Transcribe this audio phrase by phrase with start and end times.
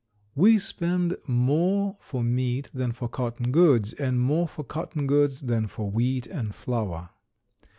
[0.33, 5.67] We spend more for meat than for cotton goods, and more for cotton goods than
[5.67, 7.11] for wheat and flour.